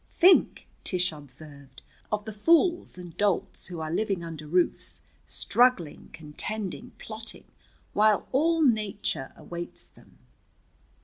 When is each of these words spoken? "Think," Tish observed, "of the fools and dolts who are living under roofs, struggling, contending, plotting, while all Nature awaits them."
"Think," 0.15 0.65
Tish 0.83 1.11
observed, 1.11 1.83
"of 2.11 2.25
the 2.25 2.33
fools 2.33 2.97
and 2.97 3.15
dolts 3.17 3.67
who 3.67 3.81
are 3.81 3.91
living 3.93 4.23
under 4.23 4.47
roofs, 4.47 5.03
struggling, 5.27 6.09
contending, 6.11 6.93
plotting, 6.97 7.45
while 7.93 8.27
all 8.31 8.63
Nature 8.63 9.31
awaits 9.35 9.87
them." 9.87 10.17